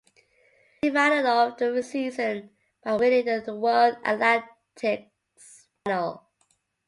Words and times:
She 0.83 0.89
rounded 0.89 1.27
off 1.27 1.59
the 1.59 1.83
season 1.83 2.49
by 2.83 2.95
winning 2.95 3.25
the 3.25 3.53
World 3.55 3.97
Athletics 4.03 5.67
Final. 5.85 6.23